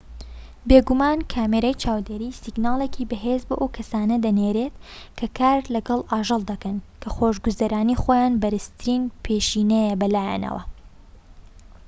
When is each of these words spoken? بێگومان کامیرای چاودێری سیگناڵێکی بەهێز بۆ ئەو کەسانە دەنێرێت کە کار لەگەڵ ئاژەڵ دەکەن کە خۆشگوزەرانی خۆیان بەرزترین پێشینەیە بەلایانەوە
بێگومان 0.67 1.19
کامیرای 1.33 1.79
چاودێری 1.83 2.37
سیگناڵێکی 2.43 3.09
بەهێز 3.11 3.41
بۆ 3.47 3.55
ئەو 3.59 3.69
کەسانە 3.75 4.17
دەنێرێت 4.25 4.75
کە 5.17 5.27
کار 5.37 5.59
لەگەڵ 5.75 5.99
ئاژەڵ 6.11 6.41
دەکەن 6.51 6.77
کە 7.01 7.09
خۆشگوزەرانی 7.15 7.99
خۆیان 8.03 8.33
بەرزترین 8.41 9.03
پێشینەیە 9.25 9.93
بەلایانەوە 10.01 10.61